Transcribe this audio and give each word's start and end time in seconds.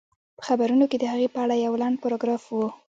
په 0.37 0.43
خبرونو 0.47 0.85
کې 0.91 0.97
د 0.99 1.03
هغې 1.11 1.27
په 1.33 1.39
اړه 1.43 1.55
يو 1.65 1.73
لنډ 1.81 1.95
پاراګراف 2.03 2.43
و 2.49 2.59